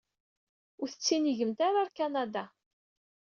Ur 0.81 0.87
tettinigemt 0.89 1.59
ara 1.67 1.79
ɣer 1.81 1.89
Kanada. 1.97 2.45